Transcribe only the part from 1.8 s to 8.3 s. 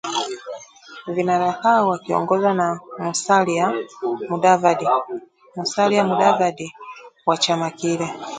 wakiongozwa na Musalia Mudavadi wa chama kile